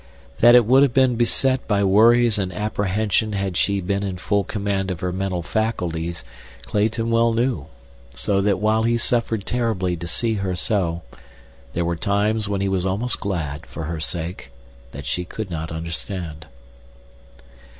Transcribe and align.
That 0.39 0.55
it 0.55 0.65
would 0.65 0.81
have 0.81 0.95
been 0.95 1.13
beset 1.15 1.67
by 1.67 1.83
worries 1.83 2.39
and 2.39 2.51
apprehension 2.51 3.33
had 3.33 3.55
she 3.55 3.81
been 3.81 4.01
in 4.01 4.17
full 4.17 4.43
command 4.43 4.89
of 4.89 5.01
her 5.01 5.11
mental 5.11 5.43
faculties 5.43 6.23
Clayton 6.65 7.11
well 7.11 7.33
knew; 7.33 7.67
so 8.15 8.41
that 8.41 8.57
while 8.59 8.81
he 8.81 8.97
suffered 8.97 9.45
terribly 9.45 9.95
to 9.95 10.07
see 10.07 10.33
her 10.41 10.55
so, 10.55 11.03
there 11.73 11.85
were 11.85 11.95
times 11.95 12.49
when 12.49 12.61
he 12.61 12.67
was 12.67 12.83
almost 12.83 13.19
glad, 13.19 13.67
for 13.67 13.83
her 13.83 13.99
sake, 13.99 14.49
that 14.91 15.05
she 15.05 15.23
could 15.23 15.51
not 15.51 15.71
understand. 15.71 16.47